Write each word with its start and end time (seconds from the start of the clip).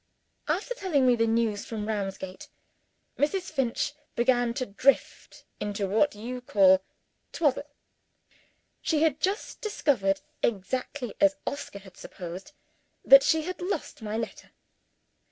After 0.47 0.73
telling 0.73 1.05
me 1.05 1.15
the 1.15 1.27
news 1.27 1.63
from 1.65 1.87
Ramsgate, 1.87 2.49
Mrs. 3.19 3.51
Finch 3.51 3.93
began 4.15 4.51
to 4.55 4.65
drift 4.65 5.45
into, 5.59 5.85
what 5.85 6.15
you 6.15 6.41
call, 6.41 6.81
Twaddle. 7.31 7.69
She 8.81 9.03
had 9.03 9.19
just 9.19 9.61
discovered 9.61 10.21
(exactly 10.41 11.13
as 11.21 11.35
Oscar 11.45 11.77
had 11.77 11.97
supposed) 11.97 12.53
that 13.05 13.21
she 13.21 13.43
had 13.43 13.61
lost 13.61 14.01
my 14.01 14.17
letter. 14.17 14.49